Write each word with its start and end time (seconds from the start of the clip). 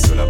cela 0.00 0.29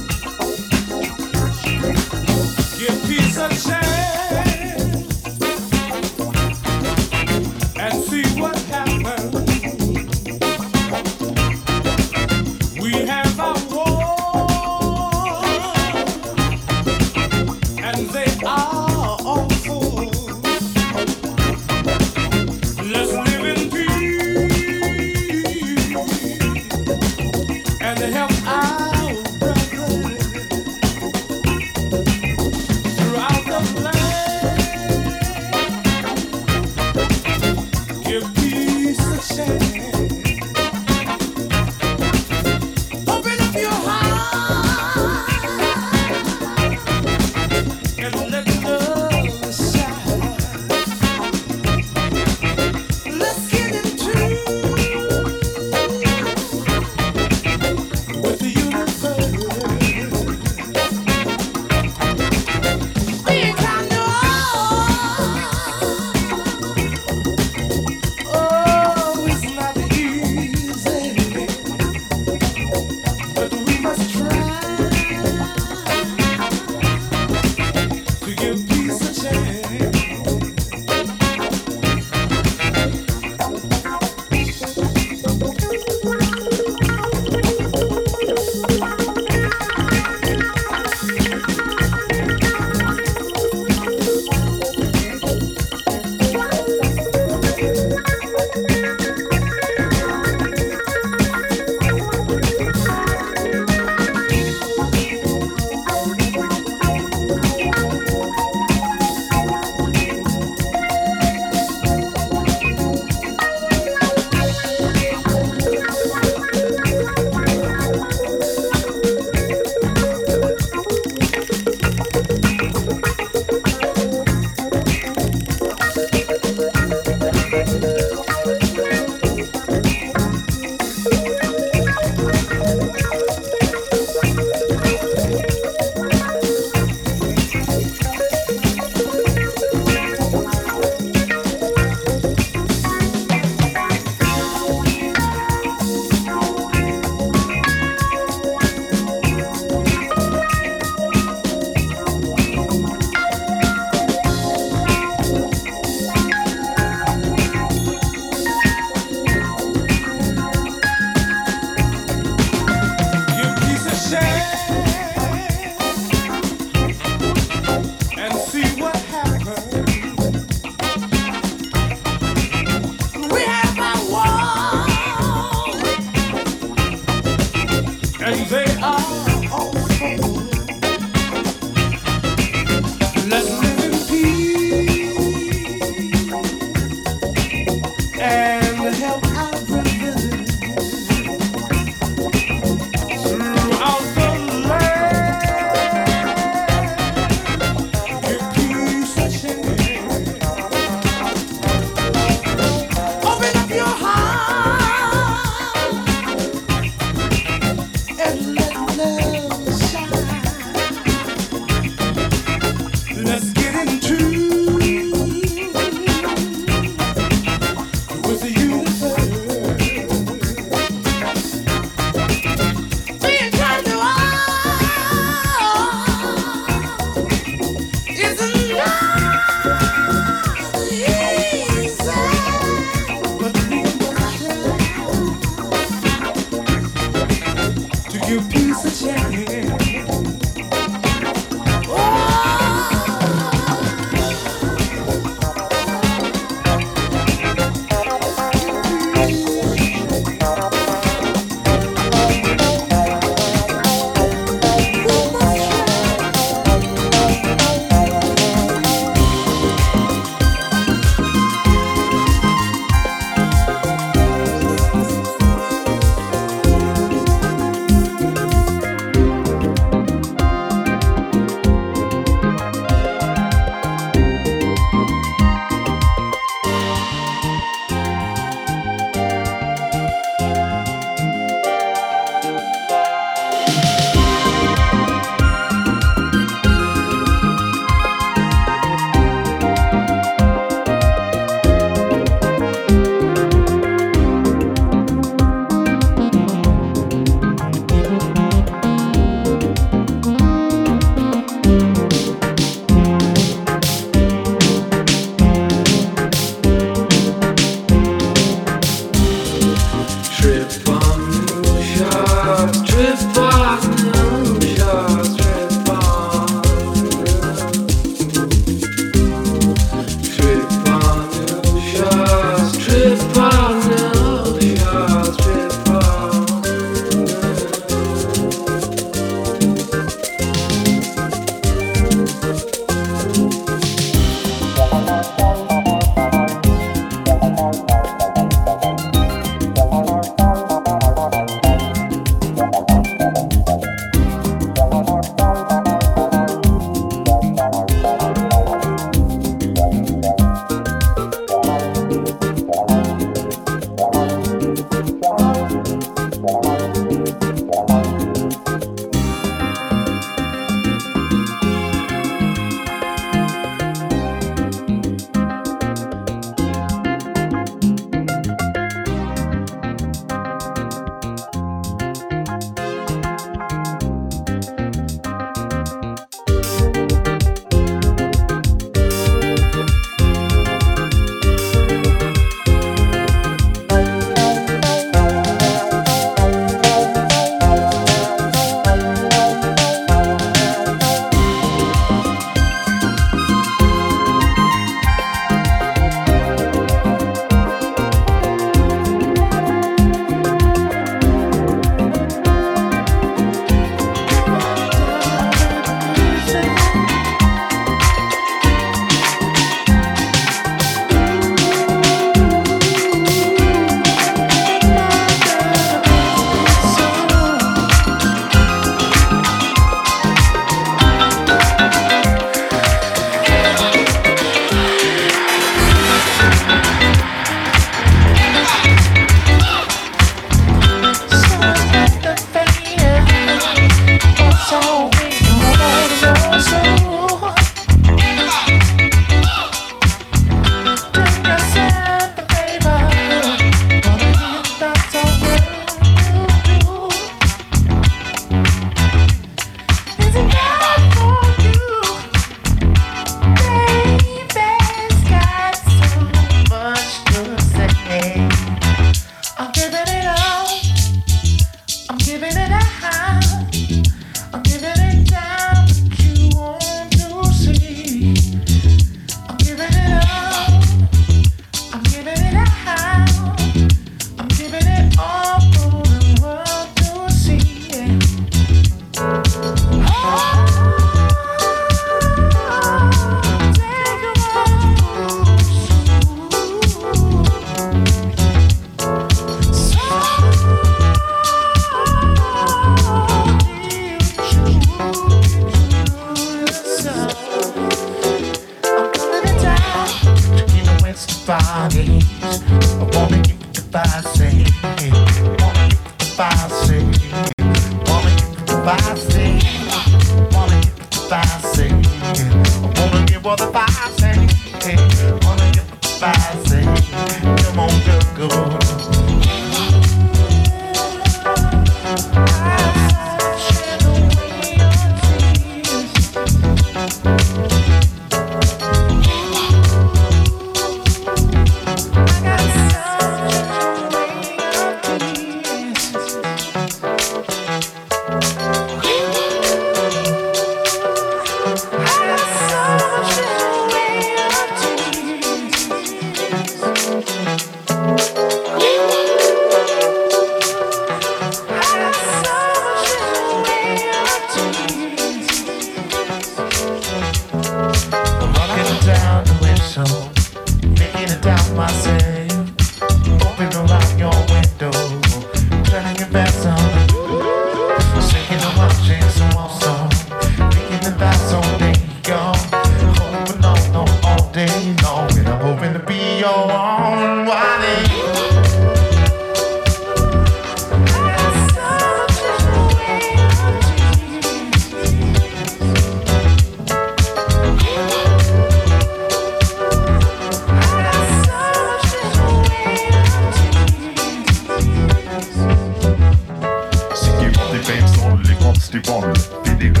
des 599.90 600.00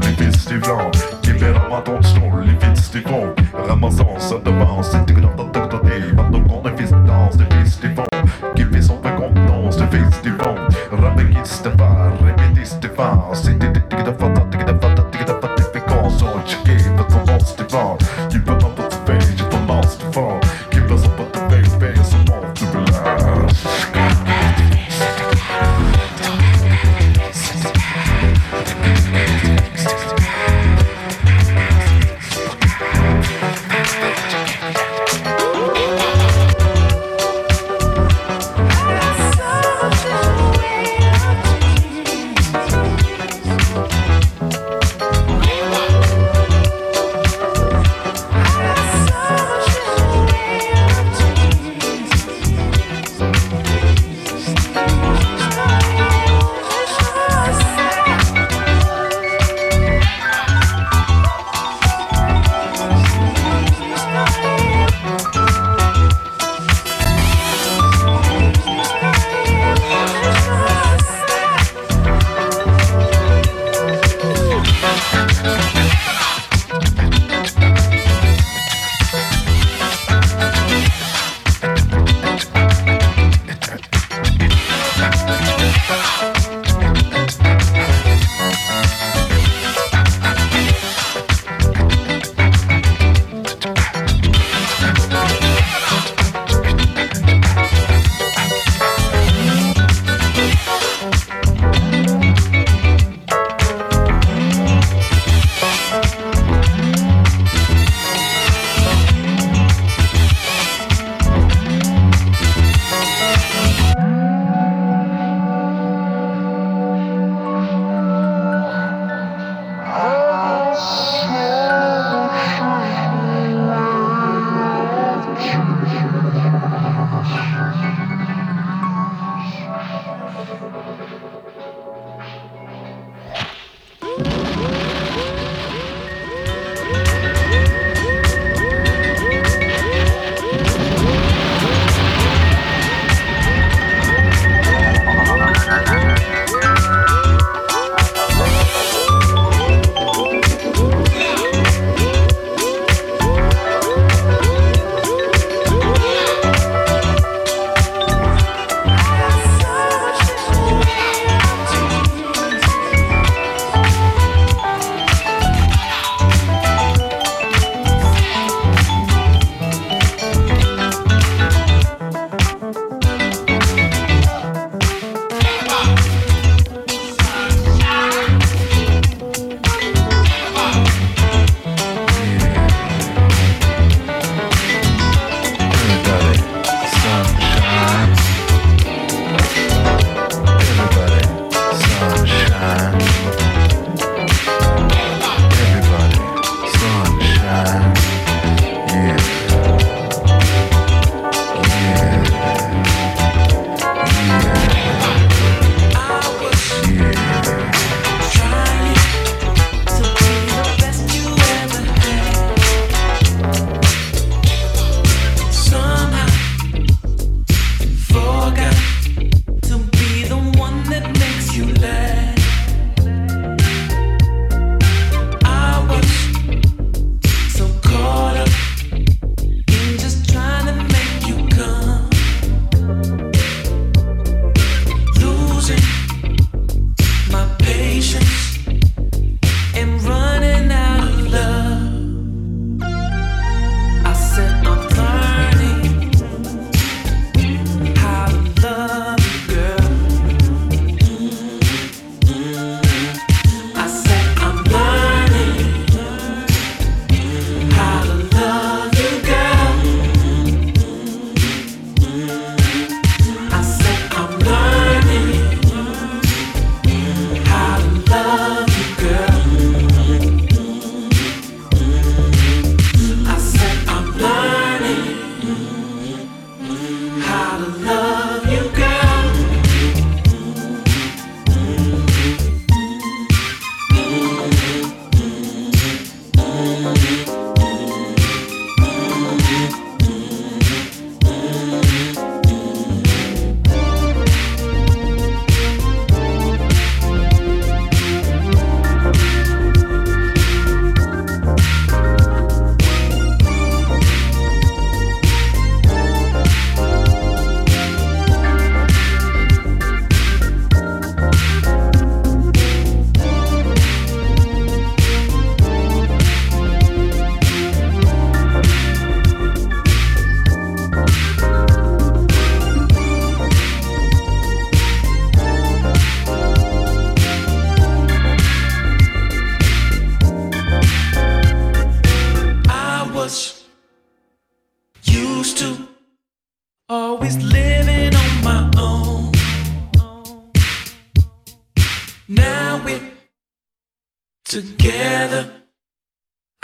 les 0.00 0.24
fils 0.24 0.46
des 0.46 0.58
blancs. 0.58 0.92
Qui 1.22 1.32
les 1.32 1.38
les 1.38 2.74
fils 2.74 2.90
des 2.90 3.02
cons 3.02 3.34
Ramassant, 3.54 4.18
ça 4.18 4.36
devance, 4.44 4.90
c'est 4.90 5.04
des 5.06 5.20
grands 5.20 5.34
de 5.34 5.58
côté. 5.58 6.12
Maintenant 6.16 6.42
qu'on 6.42 6.68
est 6.68 6.76
fils 6.76 6.90
de 6.90 7.06
danse, 7.06 7.36
des 7.36 7.44
fils 7.44 7.80
des 7.80 7.88
vents 7.88 8.07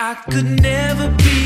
I 0.07 0.15
could 0.17 0.61
never 0.61 1.09
be 1.17 1.44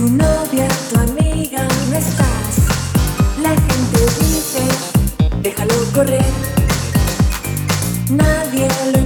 Tu 0.00 0.08
novia, 0.08 0.66
tu 0.88 0.98
amiga, 0.98 1.68
no 1.90 1.96
estás. 1.98 2.56
La 3.42 3.50
gente 3.50 4.00
dice, 4.18 4.62
déjalo 5.42 5.74
correr. 5.92 6.24
Nadie 8.08 8.66
lo 8.94 8.99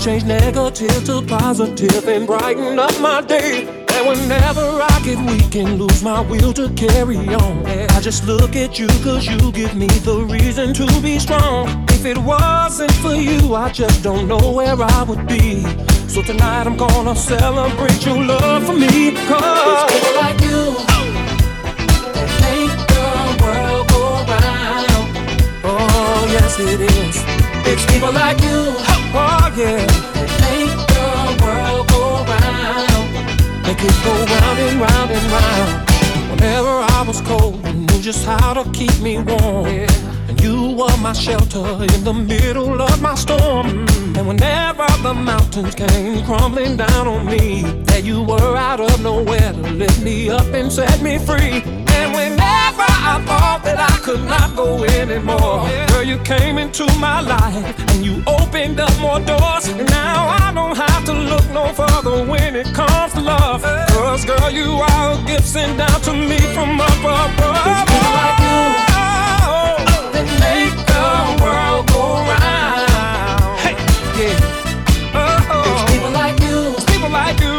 change 0.00 0.24
negative 0.24 1.04
to 1.04 1.20
positive 1.26 2.08
and 2.08 2.26
brighten 2.26 2.78
up 2.78 2.98
my 3.00 3.20
day. 3.20 3.66
And 3.92 4.08
whenever 4.08 4.62
I 4.80 5.00
get 5.04 5.18
weak 5.26 5.54
and 5.56 5.78
lose 5.78 6.02
my 6.02 6.20
will 6.22 6.54
to 6.54 6.70
carry 6.70 7.18
on, 7.18 7.66
I 7.66 8.00
just 8.00 8.24
look 8.24 8.56
at 8.56 8.78
you 8.78 8.86
cause 9.04 9.26
you 9.26 9.52
give 9.52 9.74
me 9.76 9.88
the 9.88 10.24
reason 10.24 10.72
to 10.72 10.86
be 11.02 11.18
strong. 11.18 11.68
If 11.90 12.06
it 12.06 12.16
wasn't 12.16 12.92
for 12.92 13.14
you, 13.14 13.54
I 13.54 13.70
just 13.72 14.02
don't 14.02 14.26
know 14.26 14.52
where 14.52 14.74
I 14.80 15.02
would 15.02 15.26
be. 15.26 15.62
So 16.08 16.22
tonight 16.22 16.66
I'm 16.66 16.78
gonna 16.78 17.14
celebrate 17.14 18.06
your 18.06 18.24
love 18.24 18.64
for 18.64 18.72
me. 18.72 19.12
Cause 19.28 19.66
it's 19.66 19.92
people 19.92 20.14
like 20.16 20.40
you 20.40 20.60
that 22.14 22.30
make 22.40 22.76
the 22.88 23.44
world 23.44 23.88
go 23.90 24.02
round. 24.32 25.16
Oh, 25.62 26.26
yes, 26.32 26.58
it 26.58 26.80
is. 26.80 27.40
It's 27.66 27.84
people 27.92 28.12
like 28.12 28.40
you 28.40 28.89
yeah, 29.56 29.86
make 30.44 30.76
the 30.92 31.06
world 31.42 31.88
go 31.88 32.24
round. 32.28 33.06
Make 33.66 33.82
it 33.82 33.96
go 34.04 34.12
round 34.12 34.58
and 34.58 34.80
round 34.80 35.10
and 35.10 35.32
round. 35.32 35.90
Whenever 36.30 36.68
I 36.68 37.04
was 37.06 37.20
cold, 37.22 37.64
you 37.66 37.72
knew 37.72 38.00
just 38.00 38.24
how 38.24 38.54
to 38.54 38.70
keep 38.70 38.98
me 39.00 39.18
warm. 39.18 39.66
And 40.28 40.40
You 40.40 40.76
were 40.76 40.96
my 40.98 41.12
shelter 41.12 41.66
in 41.94 42.04
the 42.04 42.14
middle 42.14 42.80
of 42.80 43.02
my 43.02 43.14
storm. 43.14 43.86
And 44.16 44.26
whenever 44.26 44.86
the 45.02 45.14
mountains 45.14 45.74
came 45.74 46.24
crumbling 46.24 46.76
down 46.76 47.06
on 47.08 47.26
me, 47.26 47.62
there 47.84 48.00
you 48.00 48.22
were 48.22 48.56
out 48.56 48.80
of 48.80 49.02
nowhere 49.02 49.52
to 49.52 49.62
lift 49.72 50.02
me 50.02 50.30
up 50.30 50.46
and 50.54 50.70
set 50.72 51.02
me 51.02 51.18
free. 51.18 51.79
I 53.10 53.18
thought 53.24 53.62
that 53.64 53.80
I 53.80 53.96
could 54.06 54.22
not 54.22 54.54
go 54.54 54.84
anymore, 54.84 55.66
girl, 55.88 56.04
you 56.04 56.18
came 56.18 56.58
into 56.58 56.86
my 57.00 57.20
life 57.20 57.74
and 57.90 58.04
you 58.04 58.22
opened 58.24 58.78
up 58.78 58.94
more 59.00 59.18
doors. 59.18 59.66
And 59.66 59.88
now 59.90 60.28
I 60.46 60.52
don't 60.54 60.76
have 60.76 61.04
to 61.06 61.12
look 61.12 61.44
no 61.50 61.64
further 61.72 62.24
when 62.24 62.54
it 62.54 62.72
comes 62.72 63.12
to 63.14 63.20
love. 63.20 63.62
Cause, 63.90 64.24
girl, 64.24 64.48
you 64.50 64.78
are 64.88 65.12
a 65.14 65.26
gift 65.26 65.46
sent 65.46 65.76
down 65.78 66.00
to 66.02 66.12
me 66.12 66.38
from 66.54 66.80
up 66.80 67.02
above. 67.02 67.86
People 67.90 68.14
like 68.20 68.38
you 68.46 68.62
that 70.14 70.26
make 70.46 70.76
the 70.92 71.06
world 71.42 71.84
go 71.90 72.04
round. 72.30 73.58
Hey, 73.64 73.74
yeah. 74.22 75.18
Oh, 75.18 75.64
There's 75.66 75.84
people 75.90 76.12
like 76.12 76.38
you 76.46 76.58
people 76.86 77.10
like 77.10 77.40
you 77.40 77.49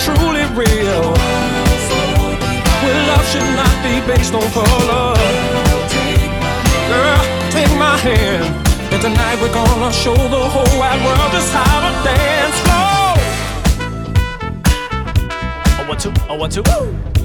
truly, 0.00 0.44
real. 0.54 1.12
Where 2.82 3.00
love 3.10 3.26
should 3.30 3.50
not 3.58 3.74
be 3.82 4.00
based 4.06 4.34
on 4.34 4.46
color. 4.52 5.14
Girl, 6.88 7.22
take 7.50 7.72
my 7.78 7.96
hand. 7.98 8.46
And 8.92 9.02
tonight 9.02 9.36
we're 9.40 9.52
gonna 9.52 9.92
show 9.92 10.14
the 10.14 10.44
whole 10.54 10.78
wide 10.78 11.04
world 11.04 11.32
just 11.32 11.52
how 11.52 11.80
to 11.84 11.90
dance 12.04 12.58
floor. 12.64 13.18
I 15.78 15.84
want 15.88 16.00
to, 16.00 16.10
I 16.30 16.36
want 16.36 16.52
to. 16.52 16.62
Let 16.62 17.17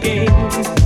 game. 0.00 0.83